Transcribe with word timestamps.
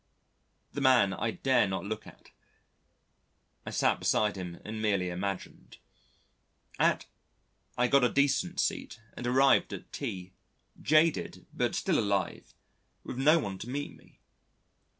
The 0.73 0.81
man 0.81 1.13
I 1.13 1.29
dare 1.29 1.67
not 1.67 1.83
look 1.85 2.07
at: 2.07 2.31
I 3.67 3.69
sat 3.69 3.99
beside 3.99 4.35
him 4.35 4.59
and 4.65 4.81
merely 4.81 5.09
imagined. 5.09 5.77
At, 6.79 7.05
I 7.77 7.87
got 7.87 8.03
a 8.03 8.09
decent 8.09 8.59
seat 8.59 8.99
and 9.13 9.27
arrived 9.27 9.73
at 9.73 9.93
T 9.93 10.33
jaded, 10.81 11.45
but 11.53 11.75
still 11.75 11.99
alive, 11.99 12.55
with 13.03 13.19
no 13.19 13.37
one 13.37 13.59
to 13.59 13.69
meet 13.69 13.95
me. 13.95 14.19